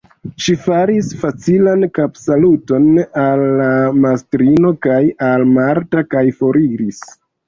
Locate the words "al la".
3.23-3.67